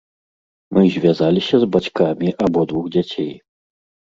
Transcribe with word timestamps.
Мы 0.77 0.81
звязаліся 0.95 1.55
з 1.65 1.69
бацькамі 1.75 2.33
абодвух 2.47 2.89
дзяцей. 2.97 3.31